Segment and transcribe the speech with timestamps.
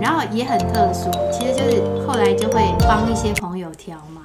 [0.00, 4.22] 然后也很特殊其实就是后来就会帮一些朋友挑嘛。